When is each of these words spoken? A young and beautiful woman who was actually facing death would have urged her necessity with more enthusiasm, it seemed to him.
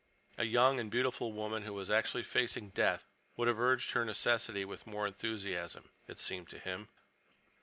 A 0.39 0.45
young 0.45 0.79
and 0.79 0.89
beautiful 0.89 1.31
woman 1.31 1.61
who 1.61 1.73
was 1.75 1.91
actually 1.91 2.23
facing 2.23 2.69
death 2.69 3.05
would 3.37 3.47
have 3.47 3.59
urged 3.59 3.91
her 3.91 4.03
necessity 4.03 4.65
with 4.65 4.87
more 4.87 5.05
enthusiasm, 5.05 5.91
it 6.07 6.19
seemed 6.19 6.49
to 6.49 6.57
him. 6.57 6.87